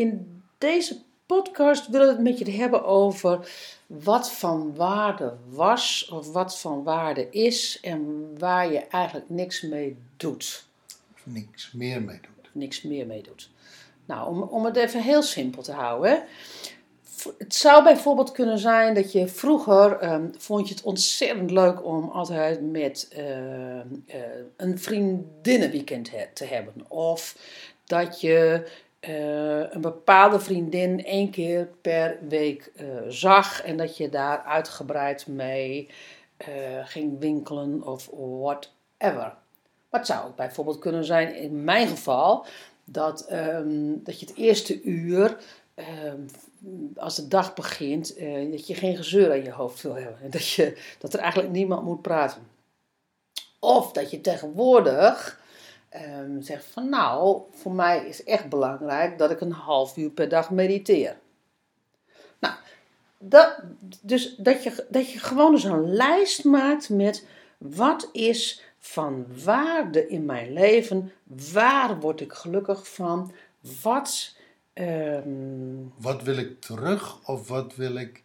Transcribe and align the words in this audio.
in 0.00 0.42
deze 0.58 0.96
podcast 1.26 1.88
wil 1.88 2.02
ik 2.02 2.08
het 2.08 2.20
met 2.20 2.38
je 2.38 2.50
hebben 2.50 2.84
over 2.84 3.50
wat 3.86 4.32
van 4.32 4.74
waarde 4.74 5.34
was 5.48 6.08
of 6.12 6.32
wat 6.32 6.58
van 6.58 6.82
waarde 6.82 7.30
is 7.30 7.78
en 7.82 8.30
waar 8.38 8.72
je 8.72 8.78
eigenlijk 8.78 9.30
niks 9.30 9.60
mee 9.62 9.96
doet. 10.16 10.64
Of 11.14 11.20
niks 11.22 11.72
meer 11.72 12.02
mee 12.02 12.20
doet. 12.20 12.50
Niks 12.52 12.82
meer 12.82 13.06
mee 13.06 13.22
doet. 13.22 13.50
Nou, 14.04 14.28
om, 14.28 14.42
om 14.42 14.64
het 14.64 14.76
even 14.76 15.02
heel 15.02 15.22
simpel 15.22 15.62
te 15.62 15.72
houden. 15.72 16.10
hè. 16.10 16.18
Het 17.38 17.54
zou 17.54 17.82
bijvoorbeeld 17.84 18.32
kunnen 18.32 18.58
zijn 18.58 18.94
dat 18.94 19.12
je 19.12 19.28
vroeger 19.28 19.98
ehm, 19.98 20.26
vond 20.38 20.68
je 20.68 20.74
het 20.74 20.82
ontzettend 20.82 21.50
leuk 21.50 21.84
om 21.84 22.08
altijd 22.10 22.70
met 22.70 23.08
ehm, 23.10 23.86
eh, 24.06 24.20
een 24.56 24.78
vriendinnenweekend 24.78 26.10
he- 26.10 26.28
te 26.34 26.44
hebben. 26.44 26.74
Of 26.88 27.36
dat 27.84 28.20
je 28.20 28.66
eh, 29.00 29.72
een 29.72 29.80
bepaalde 29.80 30.40
vriendin 30.40 31.04
één 31.04 31.30
keer 31.30 31.68
per 31.80 32.18
week 32.28 32.72
eh, 32.76 32.86
zag 33.08 33.62
en 33.62 33.76
dat 33.76 33.96
je 33.96 34.08
daar 34.08 34.42
uitgebreid 34.42 35.26
mee 35.26 35.88
eh, 36.36 36.46
ging 36.84 37.18
winkelen 37.18 37.82
of 37.82 38.10
whatever. 38.12 39.34
Het 39.90 40.06
zou 40.06 40.30
bijvoorbeeld 40.36 40.78
kunnen 40.78 41.04
zijn, 41.04 41.34
in 41.34 41.64
mijn 41.64 41.88
geval, 41.88 42.46
dat, 42.84 43.26
ehm, 43.26 43.94
dat 44.02 44.20
je 44.20 44.26
het 44.26 44.36
eerste 44.36 44.82
uur, 44.82 45.36
ehm, 45.74 46.20
als 46.96 47.16
de 47.16 47.28
dag 47.28 47.54
begint, 47.54 48.18
dat 48.50 48.66
je 48.66 48.74
geen 48.74 48.96
gezeur 48.96 49.30
aan 49.30 49.42
je 49.42 49.52
hoofd 49.52 49.82
wil 49.82 49.94
hebben. 49.94 50.18
En 50.22 50.30
dat, 50.40 50.48
je, 50.48 50.76
dat 50.98 51.14
er 51.14 51.20
eigenlijk 51.20 51.52
niemand 51.52 51.84
moet 51.84 52.02
praten. 52.02 52.42
Of 53.58 53.92
dat 53.92 54.10
je 54.10 54.20
tegenwoordig 54.20 55.39
ehm, 55.90 56.40
zegt 56.40 56.64
van 56.64 56.88
nou, 56.88 57.42
voor 57.52 57.72
mij 57.72 58.06
is 58.06 58.24
echt 58.24 58.48
belangrijk 58.48 59.18
dat 59.18 59.30
ik 59.30 59.40
een 59.40 59.52
half 59.52 59.96
uur 59.96 60.10
per 60.10 60.28
dag 60.28 60.50
mediteer. 60.50 61.16
Nou, 62.38 62.54
dat, 63.18 63.60
dus 64.00 64.34
dat 64.36 64.62
je, 64.62 64.86
dat 64.88 65.10
je 65.10 65.18
gewoon 65.18 65.52
eens 65.52 65.64
een 65.64 65.92
lijst 65.92 66.44
maakt 66.44 66.88
met 66.88 67.26
wat 67.58 68.08
is 68.12 68.62
van 68.78 69.26
waarde 69.44 70.08
in 70.08 70.24
mijn 70.24 70.52
leven, 70.52 71.12
waar 71.52 72.00
word 72.00 72.20
ik 72.20 72.32
gelukkig 72.32 72.88
van, 72.88 73.32
wat, 73.82 74.36
ehm, 74.72 75.76
Wat 75.96 76.22
wil 76.22 76.36
ik 76.36 76.60
terug 76.60 77.28
of 77.28 77.48
wat 77.48 77.74
wil 77.74 77.94
ik 77.94 78.22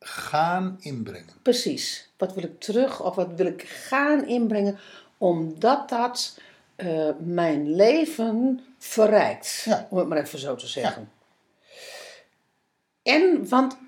gaan 0.00 0.76
inbrengen? 0.80 1.34
precies, 1.42 2.10
wat 2.16 2.34
wil 2.34 2.44
ik 2.44 2.60
terug 2.60 3.02
of 3.02 3.14
wat 3.14 3.32
wil 3.36 3.46
ik 3.46 3.62
gaan 3.62 4.26
inbrengen, 4.26 4.78
omdat 5.18 5.88
dat 5.88 6.38
eh, 6.78 7.10
mijn 7.18 7.74
leven 7.74 8.60
verrijkt, 8.78 9.62
Ja. 9.64 9.86
om 9.90 9.98
het 9.98 10.08
maar 10.08 10.18
even 10.18 10.38
zo 10.38 10.54
te 10.54 10.66
zeggen. 10.66 11.12
En, 13.02 13.48
want, 13.48 13.78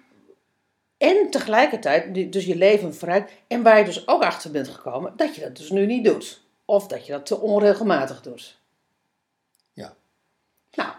en 0.96 1.30
tegelijkertijd, 1.30 2.32
dus 2.32 2.44
je 2.44 2.56
leven 2.56 2.94
verrijkt, 2.94 3.32
en 3.46 3.62
waar 3.62 3.78
je 3.78 3.84
dus 3.84 4.08
ook 4.08 4.22
achter 4.22 4.50
bent 4.50 4.68
gekomen, 4.68 5.16
dat 5.16 5.34
je 5.34 5.40
dat 5.40 5.56
dus 5.56 5.70
nu 5.70 5.86
niet 5.86 6.04
doet. 6.04 6.40
Of 6.64 6.86
dat 6.86 7.06
je 7.06 7.12
dat 7.12 7.26
te 7.26 7.40
onregelmatig 7.40 8.22
doet. 8.22 8.58
Ja. 9.72 9.96
Nou, 10.72 10.92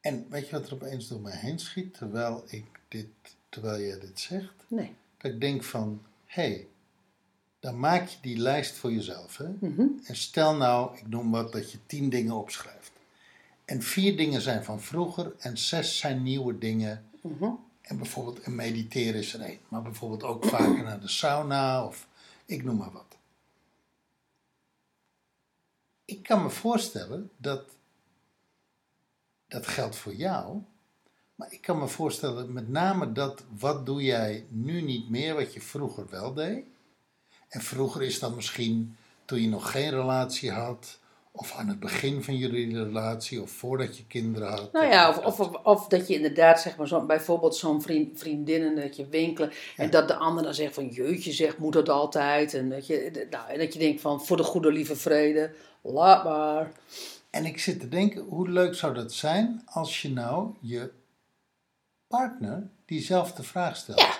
En 0.00 0.26
weet 0.30 0.48
je 0.48 0.52
wat 0.58 0.66
er 0.66 0.74
opeens 0.74 1.08
door 1.08 1.20
mij 1.20 1.36
heen 1.36 1.58
schiet 1.58 1.94
terwijl, 1.94 2.44
ik 2.46 2.64
dit, 2.88 3.06
terwijl 3.48 3.80
jij 3.80 3.98
dit 4.00 4.20
zegt? 4.20 4.64
nee. 4.68 4.94
Dat 5.18 5.32
ik 5.32 5.40
denk 5.40 5.64
van, 5.64 6.06
hé, 6.24 6.42
hey, 6.42 6.68
dan 7.60 7.78
maak 7.78 8.08
je 8.08 8.16
die 8.20 8.36
lijst 8.36 8.76
voor 8.76 8.92
jezelf. 8.92 9.36
Hè? 9.36 9.48
Mhm. 9.60 9.86
En 10.04 10.16
stel 10.16 10.56
nou, 10.56 10.96
ik 10.98 11.08
noem 11.08 11.30
wat, 11.30 11.52
dat 11.52 11.72
je 11.72 11.78
tien 11.86 12.08
dingen 12.08 12.34
opschrijft. 12.34 12.92
En 13.64 13.82
vier 13.82 14.16
dingen 14.16 14.40
zijn 14.40 14.64
van 14.64 14.80
vroeger 14.80 15.32
en 15.38 15.58
zes 15.58 15.98
zijn 15.98 16.22
nieuwe 16.22 16.58
dingen. 16.58 17.04
Mhm. 17.20 17.50
En 17.80 17.96
bijvoorbeeld 17.96 18.46
een 18.46 18.54
mediteren 18.54 19.20
is 19.20 19.34
er 19.34 19.40
één. 19.40 19.58
Maar 19.68 19.82
bijvoorbeeld 19.82 20.22
ook 20.22 20.44
vaker 20.44 20.82
naar 20.82 21.00
de 21.00 21.08
sauna 21.08 21.86
of 21.86 22.06
ik 22.46 22.64
noem 22.64 22.76
maar 22.76 22.92
wat. 22.92 23.16
Ik 26.04 26.22
kan 26.22 26.42
me 26.42 26.50
voorstellen 26.50 27.30
dat 27.36 27.64
dat 29.48 29.66
geldt 29.66 29.96
voor 29.96 30.14
jou. 30.14 30.62
Maar 31.34 31.52
ik 31.52 31.60
kan 31.60 31.78
me 31.78 31.88
voorstellen 31.88 32.52
met 32.52 32.68
name 32.68 33.12
dat 33.12 33.44
wat 33.58 33.86
doe 33.86 34.02
jij 34.02 34.46
nu 34.48 34.82
niet 34.82 35.10
meer 35.10 35.34
wat 35.34 35.52
je 35.52 35.60
vroeger 35.60 36.08
wel 36.10 36.34
deed. 36.34 36.64
En 37.48 37.60
vroeger 37.60 38.02
is 38.02 38.18
dat 38.18 38.34
misschien 38.34 38.96
toen 39.24 39.40
je 39.40 39.48
nog 39.48 39.70
geen 39.70 39.90
relatie 39.90 40.50
had. 40.50 40.98
Of 41.32 41.54
aan 41.54 41.68
het 41.68 41.80
begin 41.80 42.22
van 42.22 42.36
jullie 42.36 42.84
relatie. 42.84 43.42
Of 43.42 43.50
voordat 43.50 43.96
je 43.96 44.06
kinderen 44.06 44.48
had. 44.48 44.72
Nou 44.72 44.86
ja, 44.86 45.08
of, 45.08 45.18
of, 45.18 45.40
of, 45.40 45.64
of 45.64 45.88
dat 45.88 46.08
je 46.08 46.14
inderdaad, 46.14 46.60
zeg 46.60 46.76
maar, 46.76 46.88
zo, 46.88 47.06
bijvoorbeeld 47.06 47.56
zo'n 47.56 47.82
vriend, 47.82 48.18
vriendinnen, 48.18 48.76
dat 48.76 48.96
je 48.96 49.08
winkelen. 49.08 49.52
En 49.76 49.90
dat 49.90 50.08
de 50.08 50.14
ander 50.14 50.44
dan 50.44 50.54
zegt 50.54 50.74
van, 50.74 50.88
jeutje 50.88 51.32
zegt, 51.32 51.58
moet 51.58 51.72
dat 51.72 51.88
altijd? 51.88 52.54
En 52.54 52.70
dat 52.70 52.86
je, 52.86 53.26
nou, 53.30 53.50
en 53.50 53.58
dat 53.58 53.72
je 53.72 53.78
denkt 53.78 54.00
van, 54.00 54.24
voor 54.24 54.36
de 54.36 54.42
goede 54.42 54.72
lieve 54.72 54.96
vrede, 54.96 55.50
laat 55.82 56.24
maar. 56.24 56.72
En 57.30 57.44
ik 57.44 57.58
zit 57.58 57.80
te 57.80 57.88
denken, 57.88 58.22
hoe 58.22 58.48
leuk 58.48 58.74
zou 58.74 58.94
dat 58.94 59.12
zijn 59.12 59.62
als 59.64 60.02
je 60.02 60.10
nou 60.12 60.54
je 60.60 60.90
partner 62.06 62.70
diezelfde 62.84 63.42
vraag 63.42 63.76
stelt. 63.76 64.00
Ja, 64.00 64.18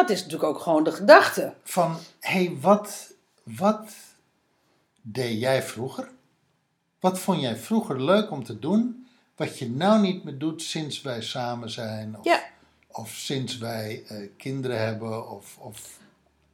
dat 0.00 0.10
is 0.10 0.22
natuurlijk 0.22 0.48
ook 0.50 0.60
gewoon 0.60 0.84
de 0.84 0.92
gedachte. 0.92 1.54
Van, 1.64 1.96
hé, 2.20 2.44
hey, 2.44 2.56
wat, 2.60 3.12
wat 3.42 3.90
deed 5.02 5.40
jij 5.40 5.62
vroeger? 5.62 6.08
Wat 7.00 7.18
vond 7.18 7.40
jij 7.40 7.56
vroeger 7.56 8.02
leuk 8.02 8.30
om 8.30 8.44
te 8.44 8.58
doen, 8.58 9.06
wat 9.36 9.58
je 9.58 9.70
nou 9.70 10.00
niet 10.00 10.24
meer 10.24 10.38
doet 10.38 10.62
sinds 10.62 11.02
wij 11.02 11.22
samen 11.22 11.70
zijn? 11.70 12.16
Of, 12.18 12.24
Ja. 12.24 12.42
of 12.88 13.10
sinds 13.10 13.58
wij 13.58 14.02
eh, 14.08 14.16
kinderen 14.36 14.78
hebben, 14.80 15.30
of, 15.30 15.56
of 15.58 15.98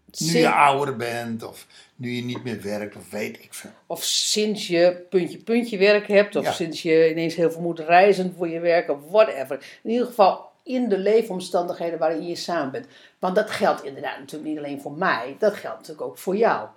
nu 0.06 0.26
Sin- 0.26 0.40
je 0.40 0.50
ouder 0.52 0.96
bent, 0.96 1.42
of 1.42 1.66
nu 1.96 2.10
je 2.10 2.22
niet 2.24 2.44
meer 2.44 2.62
werkt, 2.62 2.96
of 2.96 3.10
weet 3.10 3.42
ik 3.42 3.54
veel. 3.54 3.70
Of 3.86 4.04
sinds 4.04 4.66
je 4.66 5.06
puntje 5.10 5.38
puntje 5.38 5.78
werk 5.78 6.08
hebt, 6.08 6.36
of 6.36 6.44
Ja. 6.44 6.52
sinds 6.52 6.82
je 6.82 7.10
ineens 7.10 7.34
heel 7.34 7.50
veel 7.50 7.60
moet 7.62 7.78
reizen 7.78 8.34
voor 8.36 8.48
je 8.48 8.60
werk, 8.60 8.90
of 8.90 8.98
whatever. 9.10 9.78
In 9.82 9.90
ieder 9.90 10.06
geval 10.06 10.52
in 10.64 10.88
de 10.88 10.98
leefomstandigheden 10.98 11.98
waarin 11.98 12.26
je 12.26 12.36
samen 12.36 12.70
bent. 12.72 12.86
Want 13.18 13.34
dat 13.34 13.50
geldt 13.50 13.84
inderdaad 13.84 14.18
natuurlijk 14.18 14.50
niet 14.50 14.58
alleen 14.58 14.80
voor 14.80 14.92
mij, 14.92 15.36
dat 15.38 15.54
geldt 15.54 15.78
natuurlijk 15.78 16.06
ook 16.06 16.18
voor 16.18 16.36
jou. 16.36 16.68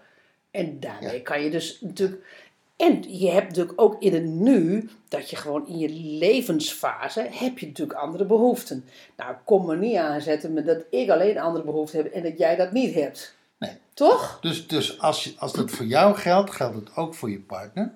En 0.52 0.80
daarmee 0.80 1.16
Ja. 1.18 1.22
kan 1.24 1.42
je 1.44 1.50
dus 1.50 1.81
natuurlijk. 1.81 2.46
En 2.78 3.20
je 3.20 3.30
hebt 3.30 3.48
natuurlijk 3.48 3.81
ook 3.81 4.02
in 4.02 4.14
het 4.14 4.25
nu, 4.25 4.90
dat 5.08 5.30
je 5.30 5.36
gewoon 5.36 5.68
in 5.68 5.78
je 5.78 5.90
levensfase, 6.18 7.28
heb 7.31 7.58
je 7.59 7.68
natuurlijk 7.68 8.00
andere 8.00 8.25
behoeften. 8.25 8.86
Nou, 9.18 9.36
kom 9.46 9.66
me 9.66 9.75
niet 9.75 9.96
aanzetten 9.96 10.54
met 10.54 10.66
dat 10.66 10.84
ik 10.90 11.09
alleen 11.09 11.38
andere 11.40 11.66
behoeften 11.66 12.04
heb 12.04 12.14
en 12.14 12.24
dat 12.24 12.38
jij 12.38 12.56
dat 12.56 12.72
niet 12.72 12.94
hebt. 12.94 13.36
Nee. 13.58 13.72
Toch? 13.94 14.38
Dus, 14.42 14.68
dus 14.68 15.00
als, 15.00 15.24
je, 15.24 15.34
als 15.38 15.54
dat 15.54 15.72
voor 15.72 15.86
jou 15.86 16.16
geldt, 16.16 16.52
geldt 16.52 16.75
het 16.75 16.96
ook 16.96 17.16
voor 17.16 17.30
je 17.30 17.40
partner. 17.40 17.94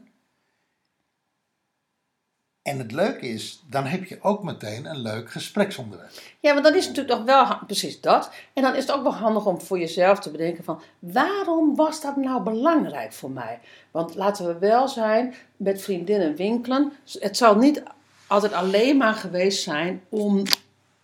En 2.63 2.77
het 2.77 2.91
leuke 2.91 3.27
is, 3.27 3.63
dan 3.69 3.85
heb 3.85 4.05
je 4.05 4.17
ook 4.21 4.43
meteen 4.43 4.85
een 4.85 5.01
leuk 5.01 5.31
gespreksonderwerp. 5.31 6.11
Ja, 6.39 6.53
want 6.53 6.65
dan 6.65 6.75
is 6.75 6.87
natuurlijk 6.87 7.17
nog 7.17 7.25
wel 7.25 7.57
precies 7.65 8.01
dat. 8.01 8.31
En 8.53 8.63
dan 8.63 8.75
is 8.75 8.81
het 8.81 8.91
ook 8.91 9.03
wel 9.03 9.13
handig 9.13 9.45
om 9.45 9.61
voor 9.61 9.79
jezelf 9.79 10.19
te 10.19 10.31
bedenken 10.31 10.63
van 10.63 10.81
waarom 10.99 11.75
was 11.75 12.01
dat 12.01 12.15
nou 12.15 12.43
belangrijk 12.43 13.13
voor 13.13 13.31
mij? 13.31 13.59
Want 13.91 14.15
laten 14.15 14.47
we 14.47 14.57
wel 14.57 14.87
zijn 14.87 15.33
met 15.57 15.81
vriendinnen 15.81 16.35
winkelen. 16.35 16.93
Het 17.19 17.37
zal 17.37 17.55
niet 17.55 17.83
altijd 18.27 18.53
alleen 18.53 18.97
maar 18.97 19.13
geweest 19.13 19.63
zijn 19.63 20.01
om 20.09 20.43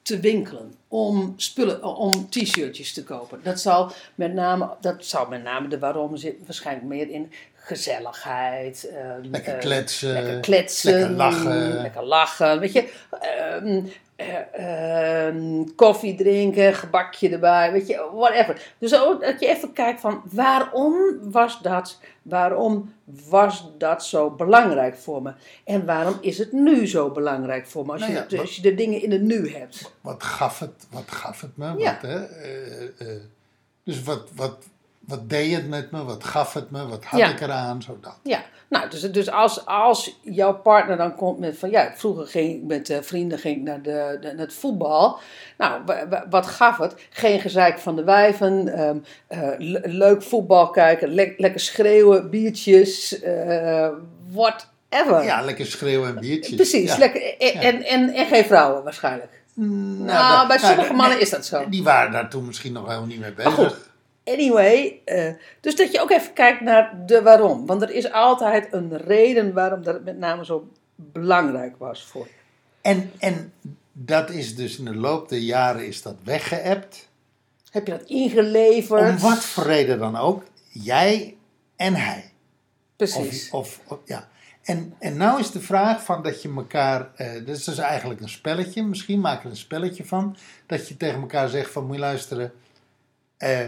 te 0.01 0.19
winkelen, 0.19 0.75
om 0.87 1.33
spullen, 1.37 1.83
om 1.83 2.29
t-shirtjes 2.29 2.93
te 2.93 3.03
kopen. 3.03 3.39
Dat 3.43 3.59
zal 3.59 3.91
met 4.15 4.33
name, 4.33 4.69
dat 4.81 5.05
zal 5.05 5.27
met 5.27 5.43
name 5.43 5.67
de 5.67 5.79
waarom 5.79 6.17
zit 6.17 6.35
waarschijnlijk 6.45 6.87
meer 6.87 7.09
in 7.09 7.31
gezelligheid. 7.55 8.89
eh, 8.89 9.29
Lekker 9.31 9.53
eh, 9.53 9.59
kletsen, 9.59 10.13
lekker 10.13 10.39
kletsen, 10.39 10.91
lekker 10.93 11.15
lachen. 11.15 11.81
lekker 11.81 12.03
lachen, 12.05 12.59
weet 12.59 12.73
je, 12.73 12.89
ehm, 13.19 13.81
eh, 14.15 15.25
ehm, 15.27 15.63
koffie 15.75 16.15
drinken, 16.15 16.73
gebakje 16.73 17.29
erbij, 17.29 17.71
weet 17.71 17.87
je, 17.87 18.09
whatever. 18.13 18.61
Dus 18.77 18.95
ook 18.99 19.21
dat 19.21 19.39
je 19.39 19.47
even 19.47 19.73
kijkt 19.73 20.01
van 20.01 20.21
waarom 20.31 20.93
was 21.21 21.61
dat, 21.61 21.99
waarom 22.21 22.93
was 23.29 23.69
dat 23.77 24.05
zo 24.05 24.29
belangrijk 24.29 24.95
voor 24.95 25.21
me? 25.21 25.33
En 25.63 25.85
waarom 25.85 26.17
is 26.21 26.37
het 26.37 26.51
nu 26.51 26.87
zo 26.87 27.09
belangrijk 27.11 27.67
voor 27.67 27.85
me 27.85 27.91
als, 27.91 28.01
Nou 28.01 28.11
je, 28.13 28.25
ja, 28.29 28.39
als 28.41 28.55
je 28.55 28.61
de 28.61 28.75
dingen 28.75 29.01
in 29.01 29.11
het 29.11 29.21
nu 29.21 29.51
hebt? 29.53 29.91
Wat 30.01 30.23
gaf 30.23 30.59
het, 30.59 30.76
wat 30.89 31.03
gaf 31.11 31.41
het 31.41 31.57
me? 31.57 31.65
Ja. 31.77 31.97
Wat, 32.01 32.01
hè? 32.11 32.25
eh, 32.25 32.83
eh, 32.97 33.21
dus 33.83 34.03
wat, 34.03 34.27
wat, 34.35 34.57
wat 34.99 35.29
deed 35.29 35.55
het 35.55 35.67
met 35.69 35.91
me? 35.91 36.03
Wat 36.03 36.23
gaf 36.23 36.53
het 36.53 36.71
me? 36.71 36.87
Wat 36.87 37.03
had 37.05 37.19
Ja. 37.19 37.29
ik 37.29 37.41
eraan? 37.41 37.81
Zo 37.81 37.97
dat. 38.01 38.17
Ja, 38.23 38.43
nou, 38.69 38.89
dus, 38.89 39.01
dus 39.11 39.31
als, 39.31 39.65
als 39.65 40.19
jouw 40.21 40.53
partner 40.53 40.97
dan 40.97 41.15
komt 41.15 41.39
met 41.39 41.57
van 41.57 41.69
ja, 41.69 41.91
vroeger 41.95 42.27
ging 42.27 42.55
ik 42.55 42.63
met 42.63 42.89
eh, 42.89 42.97
vrienden 43.01 43.39
ging 43.39 43.57
ik 43.57 43.63
naar, 43.63 43.81
de, 43.81 44.17
de, 44.21 44.27
naar 44.27 44.45
het 44.45 44.53
voetbal. 44.53 45.19
Nou, 45.57 45.81
wa- 45.85 46.07
wa- 46.07 46.25
wat 46.29 46.45
gaf 46.47 46.77
het? 46.77 46.95
Geen 47.09 47.39
gezeik 47.39 47.79
van 47.79 47.95
de 47.95 48.03
wijven, 48.03 48.67
ehm, 48.73 48.97
eh, 49.27 49.49
le- 49.57 49.81
leuk 49.83 50.23
voetbal 50.23 50.69
kijken, 50.69 51.09
le- 51.09 51.33
lekker 51.37 51.59
schreeuwen, 51.59 52.29
biertjes, 52.29 53.21
eh, 53.21 53.87
ever. 54.89 55.23
Ja, 55.23 55.41
lekker 55.41 55.65
schreeuwen 55.65 56.09
en 56.09 56.19
biertjes. 56.19 56.55
Precies, 56.55 56.91
Ja. 56.91 56.97
lekker. 56.97 57.37
En, 57.37 57.53
en, 57.53 57.83
en, 57.83 58.09
en 58.13 58.25
geen 58.25 58.45
vrouwen 58.45 58.83
waarschijnlijk. 58.83 59.43
Nou, 59.65 60.37
dat- 60.37 60.47
bij 60.47 60.57
sommige 60.57 60.87
nee, 60.87 60.97
mannen 60.97 61.19
is 61.19 61.29
dat 61.29 61.45
zo. 61.45 61.69
Die 61.69 61.83
waren 61.83 62.11
daar 62.11 62.29
toen 62.29 62.45
misschien 62.45 62.73
nog 62.73 62.85
helemaal 62.85 63.07
niet 63.07 63.19
mee 63.19 63.33
Maar 63.35 63.43
bezig. 63.55 63.55
goed, 63.73 63.89
anyway. 64.33 65.01
eh, 65.05 65.33
dus 65.61 65.75
dat 65.75 65.91
je 65.91 66.01
ook 66.01 66.11
even 66.11 66.33
kijkt 66.33 66.61
naar 66.61 66.93
de 67.05 67.21
waarom. 67.21 67.65
Want 67.65 67.81
er 67.81 67.89
is 67.89 68.11
altijd 68.11 68.67
een 68.73 68.97
reden 68.97 69.53
waarom 69.53 69.83
dat 69.83 70.03
met 70.03 70.17
name 70.17 70.45
zo 70.45 70.67
belangrijk 70.95 71.75
was 71.77 72.03
voor 72.03 72.25
je. 72.25 72.31
En, 72.81 73.11
en 73.19 73.53
dat 73.91 74.29
is 74.29 74.55
dus 74.55 74.77
in 74.77 74.85
de 74.85 74.95
loop 74.95 75.29
der 75.29 75.39
jaren 75.39 75.87
is 75.87 76.01
dat 76.01 76.15
weggeëpt. 76.23 77.07
Heb 77.71 77.87
je 77.87 77.91
dat 77.97 78.07
ingeleverd? 78.09 79.01
Om 79.09 79.19
wat 79.19 79.45
voor 79.45 79.63
reden 79.63 79.99
dan 79.99 80.15
ook. 80.17 80.43
Jij 80.69 81.35
en 81.75 81.95
hij. 81.95 82.31
Precies. 82.95 83.49
Of, 83.49 83.79
of, 83.87 83.91
of- 83.91 83.99
ja. 84.05 84.27
En, 84.67 84.93
en 84.99 85.17
nou 85.17 85.39
is 85.39 85.51
de 85.51 85.61
vraag 85.61 86.03
van 86.03 86.23
dat 86.23 86.41
je 86.41 86.53
elkaar, 86.55 87.13
eh 87.15 87.33
dit 87.33 87.57
is 87.57 87.63
dus 87.63 87.77
eigenlijk 87.77 88.21
een 88.21 88.29
spelletje, 88.29 88.83
misschien 88.83 89.19
maak 89.19 89.43
er 89.43 89.49
een 89.49 89.57
spelletje 89.57 90.05
van, 90.05 90.37
dat 90.65 90.87
je 90.87 90.97
tegen 90.97 91.19
elkaar 91.19 91.49
zegt 91.49 91.71
van 91.71 91.85
moet 91.85 91.95
je 91.95 92.01
luisteren, 92.01 92.53
eh, 93.37 93.67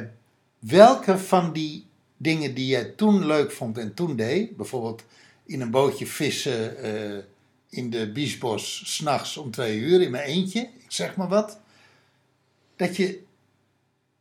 welke 0.60 1.18
van 1.18 1.54
die 1.54 1.86
dingen 2.18 2.54
die 2.54 2.68
jij 2.68 2.86
toen 2.86 3.25
leuk 3.25 3.51
vond 3.51 3.78
en 3.78 3.94
toen 3.94 4.16
deed, 4.16 4.57
bijvoorbeeld 4.57 5.04
in 5.46 5.62
een 5.62 5.72
bootje 5.72 6.06
vissen 6.06 6.78
eh, 6.78 7.24
in 7.69 7.90
de 7.90 8.12
Biesbos 8.12 8.95
s'nachts 8.95 9.38
om 9.38 9.52
twee 9.52 9.80
uur 9.80 10.02
in 10.02 10.12
mijn 10.12 10.24
eentje, 10.24 10.60
ik 10.60 10.92
zeg 10.92 11.16
maar 11.16 11.28
wat, 11.28 11.60
dat 12.75 12.95
je 12.95 13.19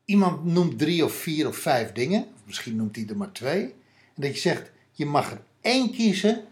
iemand 0.05 0.45
noemt 0.45 0.79
drie 0.79 1.05
of 1.05 1.13
vier 1.13 1.49
of 1.49 1.57
vijf 1.57 1.93
dingen, 1.93 2.27
misschien 2.45 2.77
noemt 2.77 2.97
hij 2.97 3.07
er 3.09 3.17
maar 3.17 3.33
twee, 3.33 3.63
en 3.63 4.23
dat 4.23 4.35
je 4.35 4.41
zegt, 4.41 4.71
je 4.93 5.07
mag 5.07 5.31
er 5.31 5.41
één 5.61 5.91
kiezen 5.93 6.47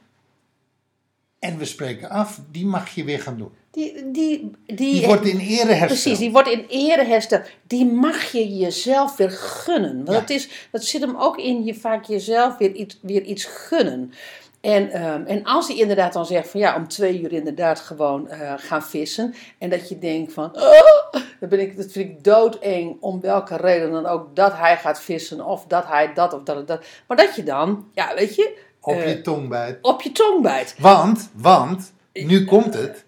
en 1.38 1.58
we 1.58 1.64
spreken 1.64 2.10
af, 2.10 2.40
die 2.50 2.66
mag 2.66 2.94
je 2.94 3.04
weer 3.04 3.20
gaan 3.20 3.36
doen. 3.38 3.50
Die, 3.70 4.10
die, 4.10 4.50
die, 4.66 4.76
Die 4.76 5.06
wordt 5.06 5.26
in 5.26 5.38
ere 5.38 5.72
hersteld. 5.72 5.86
Precies, 5.86 6.18
die 6.18 6.30
wordt 6.32 6.48
in 6.48 6.64
ere 6.68 7.04
hersteld. 7.04 7.42
Die 7.66 7.86
mag 7.86 8.32
je 8.32 8.56
jezelf 8.56 9.16
weer 9.16 9.30
gunnen. 9.30 9.96
Want 9.96 10.08
Ja. 10.08 10.20
het 10.20 10.30
is, 10.30 10.48
dat 10.70 10.84
zit 10.84 11.00
hem 11.00 11.16
ook 11.16 11.36
in 11.38 11.64
je 11.64 11.74
vaak 11.74 12.04
jezelf 12.04 12.56
weer 12.56 12.72
iets, 12.72 12.98
weer 13.02 13.22
iets 13.22 13.44
gunnen. 13.44 14.12
En, 14.60 14.90
ehm, 14.90 15.22
en 15.26 15.44
als 15.44 15.66
hij 15.68 15.76
inderdaad 15.76 16.12
dan 16.12 16.26
zegt 16.26 16.48
van 16.48 16.60
ja, 16.60 16.76
om 16.76 16.88
twee 16.88 17.20
uur 17.20 17.32
inderdaad 17.32 17.80
gewoon 17.80 18.28
eh, 18.28 18.52
gaan 18.56 18.82
vissen. 18.82 19.34
En 19.58 19.70
dat 19.70 19.88
je 19.88 19.98
denkt 19.98 20.32
van, 20.32 20.56
oh, 20.56 21.12
dan 21.40 21.48
ben 21.48 21.60
ik, 21.60 21.76
dat 21.76 21.92
vind 21.92 22.10
ik 22.10 22.24
doodeng 22.24 22.96
om 23.00 23.20
welke 23.20 23.56
reden 23.56 23.90
dan 23.90 24.06
ook 24.06 24.36
dat 24.36 24.52
hij 24.56 24.76
gaat 24.76 25.00
vissen. 25.00 25.44
Of 25.46 25.64
dat 25.66 25.86
hij 25.86 26.12
dat 26.14 26.32
of 26.32 26.42
dat 26.42 26.56
of 26.56 26.64
dat. 26.64 26.84
Maar 27.06 27.16
dat 27.16 27.36
je 27.36 27.42
dan, 27.42 27.88
ja 27.92 28.14
weet 28.14 28.34
je, 28.34 28.58
Op 28.86 28.94
eh, 28.94 29.08
je 29.08 29.20
tong 29.20 29.48
bijt. 29.48 29.78
op 29.82 30.02
je 30.02 30.12
tong 30.12 30.42
bijt. 30.42 30.74
Want, 30.78 31.30
want, 31.32 31.92
nu 32.12 32.44
komt 32.44 32.74
het. 32.74 33.04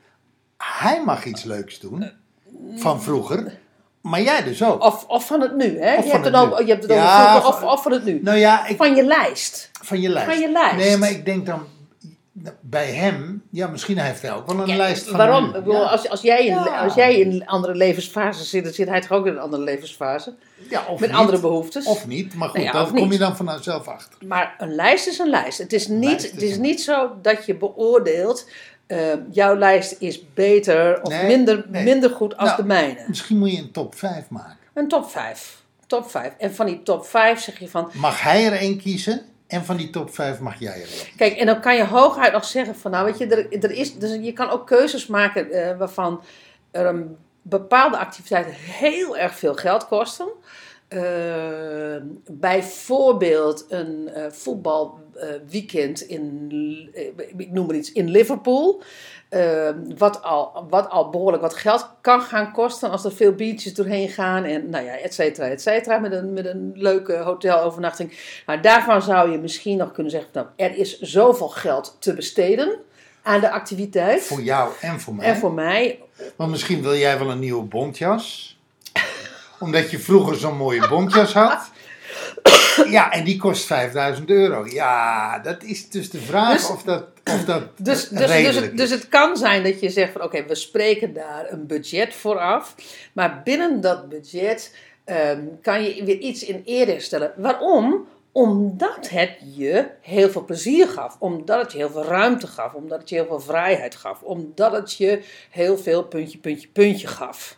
Hij 0.56 1.02
mag 1.04 1.24
iets 1.24 1.44
leuks 1.44 1.80
doen. 1.80 2.10
Van 2.76 3.02
vroeger. 3.02 3.58
Maar 4.00 4.22
jij 4.22 4.42
dus 4.44 4.62
ook. 4.62 4.82
Of, 4.82 5.04
of 5.06 5.26
van 5.26 5.40
het 5.40 5.56
nu, 5.56 5.80
hè? 5.80 5.96
Of 5.96 6.04
je, 6.04 6.10
van 6.10 6.22
hebt 6.22 6.36
het 6.36 6.58
nu. 6.58 6.64
je 6.64 6.70
hebt 6.70 6.82
het 6.82 6.92
over 6.92 7.04
Ja, 7.04 7.40
vroeger, 7.40 7.66
of, 7.66 7.72
of 7.72 7.82
van 7.82 7.92
het 7.92 8.04
nu. 8.04 8.20
Nou 8.22 8.38
ja, 8.38 8.66
ik, 8.66 8.76
Van 8.76 8.94
je 8.94 9.04
lijst. 9.04 9.70
van 9.82 10.00
je 10.00 10.08
lijst. 10.08 10.30
van 10.30 10.40
je 10.40 10.50
lijst. 10.50 10.76
Nee, 10.76 10.96
maar 10.96 11.10
ik 11.10 11.24
denk 11.24 11.46
dan 11.46 11.66
bij 12.60 12.86
hem, 12.92 13.42
ja, 13.50 13.66
misschien 13.66 13.98
heeft 13.98 14.22
hij 14.22 14.32
ook 14.32 14.46
wel 14.46 14.60
een 14.60 14.66
Ja, 14.66 14.76
lijst 14.76 15.08
van. 15.08 15.16
waarom? 15.16 15.54
Ja. 15.70 15.78
als, 15.78 16.08
als, 16.08 16.20
jij 16.22 16.38
in, 16.46 16.54
Ja. 16.54 16.82
als 16.84 16.94
jij 16.94 17.18
in 17.18 17.30
een 17.32 17.46
andere 17.46 17.74
levensfase 17.74 18.44
zit, 18.44 18.64
dan 18.64 18.72
zit 18.72 18.88
hij 18.88 19.00
toch 19.00 19.12
ook 19.12 19.26
in 19.26 19.32
een 19.32 19.38
andere 19.38 19.62
levensfase. 19.62 20.34
Ja, 20.70 20.84
of 20.88 21.00
met 21.00 21.08
niet. 21.10 21.18
andere 21.18 21.40
behoeftes. 21.40 21.86
Of 21.86 22.06
niet, 22.06 22.34
maar 22.34 22.48
goed, 22.48 22.58
Nou 22.60 22.72
daar 22.72 22.86
kom 22.86 22.94
niet. 22.94 23.12
je 23.12 23.18
dan 23.18 23.36
vanzelf 23.36 23.88
achter. 23.88 24.26
Maar 24.26 24.54
een 24.58 24.74
lijst 24.74 25.06
is 25.06 25.18
een 25.18 25.30
lijst. 25.30 25.58
Het 25.58 25.72
is 25.72 25.88
niet, 25.88 26.02
lijst 26.04 26.30
het 26.30 26.42
is 26.42 26.54
een- 26.54 26.60
niet 26.60 26.80
zo 26.82 27.10
dat 27.22 27.46
je 27.46 27.54
beoordeelt, 27.54 28.48
eh, 28.86 28.98
jouw 29.30 29.56
lijst 29.56 29.96
is 29.98 30.32
beter 30.34 31.02
of 31.02 31.08
Nee, 31.12 31.26
minder, 31.26 31.64
nee. 31.68 31.84
minder 31.84 32.10
goed 32.10 32.36
als 32.36 32.48
Nou, 32.48 32.60
de 32.62 32.66
mijne. 32.68 33.04
Misschien 33.08 33.38
moet 33.38 33.52
je 33.52 33.58
een 33.58 33.70
top 33.72 33.94
5 33.94 34.28
maken. 34.28 34.56
Een 34.74 34.88
top 34.88 35.10
5. 35.10 35.56
Top 35.86 36.10
5. 36.10 36.32
En 36.38 36.54
van 36.54 36.66
die 36.66 36.82
top 36.82 37.06
5 37.06 37.40
zeg 37.40 37.58
je 37.58 37.68
van, 37.68 37.90
Mag 37.92 38.22
hij 38.22 38.46
er 38.46 38.52
één 38.52 38.78
kiezen 38.78 39.22
en 39.48 39.64
van 39.64 39.76
die 39.76 39.90
top 39.90 40.14
5 40.14 40.40
mag 40.40 40.58
jij 40.58 40.82
er. 40.82 41.10
Kijk, 41.16 41.36
en 41.36 41.46
dan 41.46 41.60
kan 41.60 41.76
je 41.76 41.84
hooguit 41.84 42.32
nog 42.32 42.44
zeggen 42.44 42.76
van, 42.76 42.90
nou 42.90 43.04
weet 43.04 43.18
je, 43.18 43.26
er, 43.26 43.62
er 43.64 43.70
is, 43.70 43.94
dus 43.94 44.18
je 44.20 44.32
kan 44.32 44.50
ook 44.50 44.66
keuzes 44.66 45.06
maken 45.06 45.50
eh, 45.50 45.78
waarvan 45.78 46.22
een 46.70 47.16
bepaalde 47.42 47.98
activiteiten 47.98 48.52
heel 48.54 49.16
erg 49.16 49.34
veel 49.34 49.54
geld 49.54 49.86
kosten. 49.86 50.28
Eh, 50.88 51.96
bijvoorbeeld 52.30 53.66
een 53.68 54.08
eh, 54.08 54.30
voetbalweekend 54.30 56.00
in, 56.00 56.90
eh, 56.94 57.06
ik 57.36 57.50
noem 57.50 57.66
maar 57.66 57.76
iets, 57.76 57.92
in 57.92 58.08
Liverpool. 58.10 58.82
Eh, 59.28 59.70
wat, 59.96 60.22
al, 60.22 60.66
wat 60.68 60.90
al 60.90 61.10
behoorlijk 61.10 61.42
wat 61.42 61.54
geld 61.54 61.90
kan 62.00 62.20
gaan 62.20 62.52
kosten 62.52 62.90
als 62.90 63.04
er 63.04 63.12
veel 63.12 63.32
biertjes 63.32 63.74
doorheen 63.74 64.08
gaan. 64.08 64.44
En 64.44 64.70
nou 64.70 64.84
ja, 64.84 64.98
et 64.98 65.14
cetera, 65.14 65.46
et 65.46 65.62
cetera. 65.62 65.98
Met 65.98 66.12
een, 66.12 66.32
met 66.32 66.46
een 66.46 66.72
leuke 66.74 67.16
hotelovernachting. 67.16 68.40
Nou, 68.46 68.60
daarvan 68.60 69.02
zou 69.02 69.30
je 69.30 69.38
misschien 69.38 69.76
nog 69.76 69.92
kunnen 69.92 70.12
zeggen: 70.12 70.30
nou, 70.32 70.46
er 70.56 70.76
is 70.76 71.00
zoveel 71.00 71.48
geld 71.48 71.96
te 71.98 72.14
besteden 72.14 72.78
aan 73.22 73.40
de 73.40 73.50
activiteit. 73.50 74.22
Voor 74.22 74.42
jou 74.42 74.72
en 74.80 75.00
voor 75.00 75.14
mij. 75.14 75.26
en 75.26 75.36
voor 75.36 75.52
mij, 75.52 75.98
Want 76.36 76.50
misschien 76.50 76.82
wil 76.82 76.96
jij 76.96 77.18
wel 77.18 77.30
een 77.30 77.38
nieuwe 77.38 77.64
bontjas. 77.64 78.57
Omdat 79.58 79.90
je 79.90 79.98
vroeger 79.98 80.36
zo'n 80.36 80.56
mooie 80.56 80.88
bontjas 80.88 81.32
had. 81.32 81.70
Ja, 82.90 83.12
en 83.12 83.24
die 83.24 83.36
kost 83.36 83.64
5000 83.64 84.30
euro. 84.30 84.66
Ja, 84.66 85.38
dat 85.38 85.62
is 85.62 85.88
dus 85.88 86.10
de 86.10 86.20
vraag 86.20 86.52
Dus- 86.52 86.70
of 86.70 86.82
dat, 86.82 87.04
of 87.24 87.44
dat 87.44 87.62
Dus, 87.76 88.08
dus, 88.08 88.30
dus, 88.30 88.54
het, 88.54 88.76
dus 88.76 88.90
het 88.90 89.08
kan 89.08 89.36
zijn 89.36 89.62
dat 89.62 89.80
je 89.80 89.90
zegt 89.90 90.12
van 90.12 90.22
oké, 90.22 90.44
we 90.44 90.54
spreken 90.54 91.12
daar 91.14 91.52
een 91.52 91.66
budget 91.66 92.14
voor 92.14 92.38
af. 92.38 92.74
Maar 93.12 93.40
binnen 93.44 93.80
dat 93.80 94.08
budget 94.08 94.74
ehm, 95.04 95.40
kan 95.62 95.82
je 95.82 96.04
weer 96.04 96.18
iets 96.18 96.44
in 96.44 96.62
ere 96.64 97.00
stellen. 97.00 97.32
Waarom? 97.36 98.06
Omdat 98.32 99.08
het 99.08 99.36
je 99.54 99.86
heel 100.00 100.30
veel 100.30 100.44
plezier 100.44 100.88
gaf. 100.88 101.16
Omdat 101.18 101.60
het 101.62 101.72
je 101.72 101.78
heel 101.78 101.90
veel 101.90 102.04
ruimte 102.04 102.46
gaf. 102.46 102.72
Omdat 102.72 102.98
het 103.00 103.08
je 103.08 103.14
heel 103.14 103.26
veel 103.26 103.40
vrijheid 103.40 103.94
gaf. 103.94 104.22
Omdat 104.22 104.72
het 104.72 104.94
je 104.94 105.22
heel 105.50 105.78
veel 105.78 106.02
puntje, 106.04 106.38
puntje, 106.38 106.68
puntje 106.68 107.06
gaf. 107.06 107.56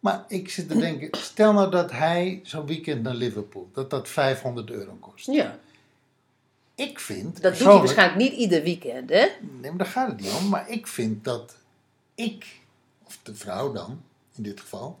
Maar 0.00 0.24
ik 0.28 0.50
zit 0.50 0.68
te 0.68 0.78
denken, 0.78 1.08
stel 1.18 1.52
nou 1.52 1.70
dat 1.70 1.90
hij 1.90 2.40
zo'n 2.42 2.66
weekend 2.66 3.02
naar 3.02 3.14
Liverpool, 3.14 3.68
dat 3.72 3.90
dat 3.90 4.08
500 4.08 4.70
euro 4.70 4.96
kost. 5.00 5.26
Ja, 5.26 5.58
Ik 6.74 7.00
vind, 7.00 7.42
dat 7.42 7.58
doet 7.58 7.66
hij 7.66 7.76
waarschijnlijk 7.76 8.18
niet 8.18 8.32
ieder 8.32 8.62
weekend, 8.62 9.10
hè? 9.10 9.26
Nee, 9.40 9.70
maar 9.70 9.76
daar 9.78 9.86
gaat 9.86 10.08
het 10.08 10.20
niet 10.20 10.32
om. 10.40 10.48
Maar 10.48 10.68
ik 10.70 10.86
vind 10.86 11.24
dat 11.24 11.56
ik, 12.14 12.60
of 13.06 13.18
de 13.22 13.34
vrouw 13.34 13.72
dan, 13.72 14.02
in 14.34 14.42
dit 14.42 14.60
geval, 14.60 15.00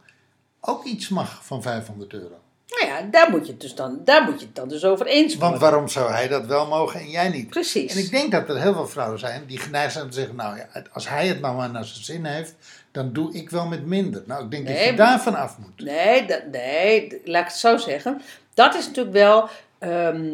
ook 0.60 0.84
iets 0.84 1.08
mag 1.08 1.46
van 1.46 1.62
500 1.62 2.12
euro. 2.12 2.40
Nou 2.68 2.86
ja, 2.92 3.02
daar 3.10 3.30
moet 3.30 3.46
je 3.46 3.52
het 3.52 3.60
dus 3.60 3.74
dan, 3.74 4.00
daar 4.04 4.22
moet 4.24 4.40
je 4.40 4.46
het 4.46 4.54
dan 4.54 4.68
dus 4.68 4.84
over 4.84 5.06
eens 5.06 5.34
Want 5.36 5.40
worden. 5.42 5.60
waarom 5.60 5.88
zou 5.88 6.10
hij 6.10 6.28
dat 6.28 6.46
wel 6.46 6.66
mogen 6.66 7.00
en 7.00 7.10
jij 7.10 7.28
niet? 7.28 7.48
Precies. 7.50 7.92
En 7.94 7.98
ik 7.98 8.10
denk 8.10 8.32
dat 8.32 8.48
er 8.48 8.60
heel 8.60 8.72
veel 8.74 8.88
vrouwen 8.88 9.18
zijn 9.18 9.46
die 9.46 9.58
geneigd 9.58 9.92
zijn 9.92 10.04
om 10.04 10.10
te 10.10 10.16
zeggen: 10.16 10.36
Nou 10.36 10.56
ja, 10.56 10.82
als 10.92 11.08
hij 11.08 11.26
het 11.26 11.40
nou 11.40 11.56
maar 11.56 11.70
naar 11.70 11.84
zijn 11.84 12.04
zin 12.04 12.24
heeft, 12.24 12.54
dan 12.92 13.12
doe 13.12 13.34
ik 13.34 13.50
wel 13.50 13.66
met 13.66 13.86
minder. 13.86 14.22
Nou, 14.26 14.44
ik 14.44 14.50
denk 14.50 14.66
dat 14.66 14.84
je 14.84 14.94
daarvan 14.94 15.34
af 15.34 15.58
moet. 15.58 15.80
Nee, 15.86 16.26
dat, 16.26 16.42
nee, 16.52 17.20
laat 17.24 17.42
ik 17.42 17.48
het 17.48 17.56
zo 17.56 17.76
zeggen. 17.76 18.22
Dat 18.54 18.74
is 18.74 18.86
natuurlijk 18.86 19.16
wel. 19.16 19.48
ehm, 19.78 20.26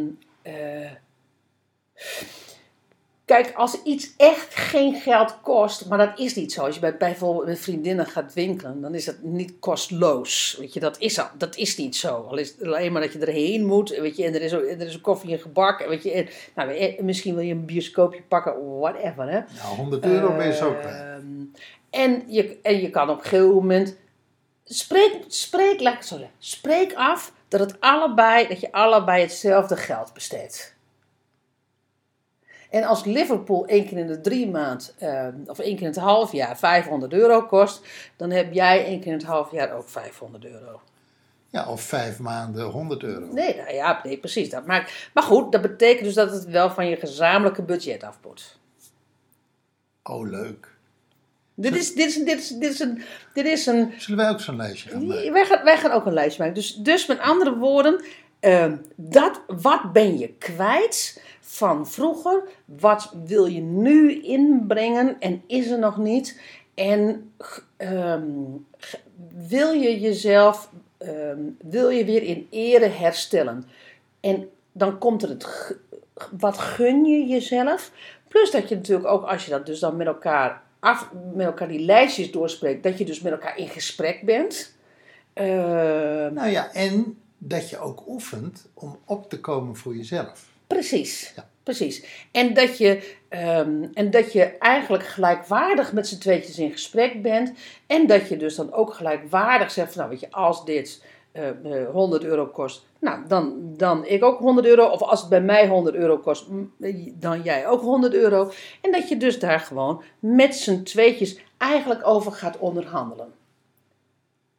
eh, 0.43 0.91
kijk, 3.25 3.53
als 3.55 3.83
iets 3.83 4.13
echt 4.17 4.55
geen 4.55 4.95
geld 4.95 5.41
kost, 5.43 5.89
maar 5.89 5.99
dat 5.99 6.19
is 6.19 6.35
niet 6.35 6.53
zo. 6.53 6.65
Als 6.65 6.75
je 6.75 6.81
bij, 6.81 6.97
bijvoorbeeld 6.97 7.47
met 7.47 7.59
vriendinnen 7.61 8.07
gaat 8.07 8.35
winkelen, 8.35 8.81
dan 8.81 8.95
is 8.95 9.05
dat 9.05 9.23
niet 9.23 9.53
kostloos. 9.59 10.57
Weet 10.59 10.73
je, 10.73 10.81
dat 10.81 10.99
is, 10.99 11.19
al, 11.19 11.27
dat 11.39 11.57
is 11.57 11.77
niet 11.77 11.97
zo. 11.97 12.15
Al 12.15 12.39
is 12.39 12.49
het 12.49 12.67
alleen 12.67 12.93
maar 12.93 13.03
dat 13.03 13.13
je 13.13 13.19
erheen 13.19 13.67
moet, 13.67 13.89
weet 13.89 14.17
je, 14.17 14.25
en 14.25 14.35
er 14.35 14.43
is, 14.43 14.53
er 14.53 14.81
is 14.81 14.95
een 14.95 15.01
koffie 15.01 15.33
en 15.33 15.39
gebak, 15.39 15.87
weet 15.87 16.03
je. 16.03 16.13
En, 16.13 16.29
nou, 16.55 16.71
eh, 16.71 17.01
misschien 17.01 17.35
wil 17.35 17.45
je 17.45 17.53
een 17.53 17.65
bioscoopje 17.65 18.23
pakken, 18.23 18.79
whatever, 18.79 19.29
hè. 19.29 19.41
Nou, 19.63 19.77
100 19.77 20.05
euro 20.05 20.37
ben 20.37 20.47
je 20.47 20.55
zo 20.55 20.73
kwijt. 20.73 20.95
Ehm, 20.95 21.45
en, 21.91 22.23
je, 22.27 22.59
en 22.63 22.81
je 22.81 22.91
kan 22.91 23.11
op 23.11 23.17
een 23.17 23.23
gegeven 23.23 23.55
moment. 23.55 23.97
Spreek, 24.65 25.25
spreek, 25.29 25.81
laat 25.81 25.93
ik 25.93 25.99
het 25.99 26.09
zo 26.09 26.17
zeggen. 26.17 26.35
Spreek 26.39 26.95
af 26.95 27.33
dat, 27.49 27.61
het 27.61 27.81
allebei, 27.81 28.49
dat 28.49 28.61
je 28.61 28.73
allebei 28.73 29.23
hetzelfde 29.23 29.77
geld 29.77 30.13
besteedt. 30.13 30.75
En 32.73 32.85
als 32.85 33.05
Liverpool 33.05 33.67
één 33.67 33.87
keer 33.87 33.99
in 33.99 34.07
de 34.07 34.21
drie 34.21 34.51
maand, 34.51 34.95
ehm, 34.99 35.35
of 35.47 35.59
één 35.59 35.75
keer 35.75 35.87
in 35.87 35.93
het 35.93 36.03
half 36.03 36.33
jaar 36.33 36.59
500 36.59 37.13
euro 37.13 37.43
kost, 37.43 37.87
dan 38.17 38.31
heb 38.31 38.53
jij 38.53 38.85
één 38.85 39.01
keer 39.01 39.13
in 39.13 39.19
het 39.19 39.27
half 39.27 39.51
jaar 39.51 39.73
ook 39.73 39.89
500 39.89 40.45
euro. 40.45 40.81
Ja, 41.51 41.69
of 41.69 41.83
vijf 41.83 42.19
maanden 42.19 42.65
100 42.65 43.03
euro. 43.03 43.33
Nee, 43.33 43.57
nou 43.57 43.75
ja, 43.75 44.01
nee, 44.03 44.19
precies. 44.19 44.51
Dat 44.51 44.67
maakt, 44.67 45.11
maar 45.15 45.23
goed, 45.23 45.53
dat 45.53 45.63
betekent 45.63 46.05
dus 46.05 46.15
dat 46.15 46.33
het 46.33 46.45
wel 46.45 46.71
van 46.71 46.89
je 46.89 46.97
gezamenlijke 46.97 47.63
budget 47.63 48.03
af 48.03 48.19
moet. 48.25 48.59
Oh, 50.03 50.29
leuk. 50.29 50.71
Dit 51.55 51.77
is, 51.77 51.95
dit 51.95 52.09
is, 52.09 52.17
dit 52.25 52.39
is, 52.39 52.49
dit 52.49 52.73
is 52.73 52.81
een, 52.81 53.03
dit 53.35 53.45
is 53.45 53.67
een 53.67 53.93
Zullen 53.97 54.25
wij 54.25 54.31
ook 54.31 54.41
zo'n 54.41 54.57
lijstje 54.57 54.91
gaan 54.91 55.07
maken? 55.07 55.33
Wij 55.33 55.45
gaan, 55.45 55.65
wij 55.65 55.77
gaan 55.77 55.91
ook 55.91 56.07
een 56.07 56.13
lijstje 56.13 56.43
maken. 56.43 56.61
Dus, 56.61 56.75
dus 56.75 57.07
met 57.07 57.19
andere 57.19 57.57
woorden, 57.57 58.05
Ehm, 58.43 58.77
dat, 58.97 59.43
wat 59.47 59.93
ben 59.93 60.19
je 60.19 60.29
kwijt 60.29 61.23
van 61.45 61.89
vroeger? 61.89 62.43
Wat 62.65 63.15
wil 63.25 63.47
je 63.47 63.61
nu 63.61 64.23
inbrengen 64.23 65.17
en 65.21 65.43
is 65.47 65.71
er 65.71 65.79
nog 65.79 65.97
niet? 65.97 66.41
En 66.75 67.33
ehm, 67.77 68.23
wil 69.49 69.73
je 69.73 70.01
jezelf, 70.01 70.71
ehm, 70.99 71.41
wil 71.61 71.89
je 71.89 72.05
weer 72.05 72.23
in 72.23 72.47
ere 72.51 72.89
herstellen? 72.89 73.65
En 74.21 74.49
dan 74.73 74.99
komt 74.99 75.23
er 75.23 75.29
het, 75.29 75.77
wat 76.39 76.59
gun 76.59 77.05
je 77.05 77.27
jezelf? 77.27 77.93
Plus 78.29 78.51
dat 78.51 78.69
je 78.69 78.75
natuurlijk 78.75 79.09
ook, 79.09 79.25
als 79.25 79.45
je 79.45 79.51
dat 79.51 79.67
dus 79.67 79.81
dan 79.81 79.97
met 79.97 80.07
elkaar, 80.07 80.63
af, 80.79 81.11
met 81.35 81.47
elkaar 81.47 81.69
die 81.69 81.85
lijstjes 81.85 82.31
doorspreekt, 82.31 82.83
dat 82.83 82.99
je 82.99 83.05
dus 83.05 83.21
met 83.21 83.33
elkaar 83.33 83.59
in 83.59 83.69
gesprek 83.69 84.23
bent. 84.23 84.77
Ehm, 85.33 86.35
Nou 86.35 86.49
ja, 86.49 86.73
en 86.73 87.19
dat 87.39 87.71
je 87.71 87.79
ook 87.79 88.09
oefent 88.09 88.69
om 88.75 88.99
op 89.05 89.31
te 89.31 89.41
komen 89.41 89.77
voor 89.77 89.97
jezelf. 89.97 90.52
Precies, 90.89 91.33
Ja. 91.37 91.49
precies. 91.63 92.27
En 92.33 92.55
dat, 92.55 92.79
je, 92.79 93.15
ehm, 93.29 93.85
en 93.95 94.11
dat 94.11 94.33
je 94.33 94.45
eigenlijk 94.45 95.07
gelijkwaardig 95.07 95.93
met 95.93 96.09
z'n 96.09 96.19
tweetjes 96.19 96.59
in 96.59 96.71
gesprek 96.71 97.23
bent. 97.23 97.53
En 97.87 98.07
dat 98.07 98.29
je 98.29 98.37
dus 98.37 98.55
dan 98.55 98.73
ook 98.73 98.95
gelijkwaardig 98.95 99.71
zegt 99.71 99.89
van, 99.93 99.99
nou 99.99 100.11
weet 100.11 100.21
je, 100.21 100.31
als 100.31 100.65
dit 100.65 101.05
eh, 101.33 101.49
eh, 101.49 101.91
100 101.91 102.25
euro 102.25 102.47
kost, 102.47 102.87
nou 102.99 103.27
dan, 103.29 103.75
dan 103.77 104.07
ik 104.07 104.25
ook 104.25 104.39
100 104.39 104.67
euro. 104.67 104.87
Of 104.87 105.03
als 105.03 105.21
het 105.21 105.29
bij 105.29 105.41
mij 105.41 105.69
100 105.69 105.95
euro 105.97 106.19
kost, 106.19 106.49
mm, 106.49 106.73
dan 107.15 107.43
jij 107.43 107.67
ook 107.67 107.81
100 107.81 108.15
euro. 108.15 108.51
En 108.81 108.93
dat 108.93 109.09
je 109.09 109.17
dus 109.17 109.39
daar 109.39 109.61
gewoon 109.61 110.03
met 110.19 110.55
z'n 110.55 110.83
tweetjes 110.83 111.39
eigenlijk 111.59 112.07
over 112.07 112.33
gaat 112.33 112.59
onderhandelen. 112.59 113.33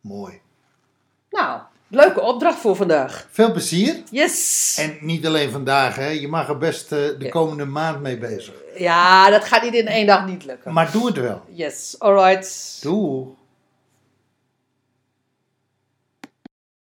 Mooi. 0.01 0.41
Nou, 1.29 1.61
leuke 1.93 2.21
opdracht 2.21 2.59
voor 2.59 2.75
vandaag. 2.75 3.27
Veel 3.31 3.51
plezier. 3.51 3.95
Yes! 4.11 4.75
En 4.79 4.97
niet 5.01 5.25
alleen 5.25 5.51
vandaag, 5.51 5.95
hè. 5.95 6.07
je 6.07 6.27
mag 6.27 6.49
er 6.49 6.57
best 6.57 6.91
eh, 6.91 6.99
de 6.99 7.15
Ja. 7.19 7.29
komende 7.29 7.65
maand 7.65 8.01
mee 8.01 8.17
bezig. 8.17 8.53
Ja, 8.77 9.29
dat 9.29 9.43
gaat 9.43 9.63
niet 9.63 9.73
in 9.73 9.87
één 9.87 10.05
dag 10.07 10.25
niet 10.25 10.45
lukken. 10.45 10.73
Maar 10.73 10.91
doe 10.91 11.05
het 11.07 11.17
wel. 11.17 11.41
Yes, 11.49 11.95
alright. 11.99 12.77
Doei. 12.81 13.25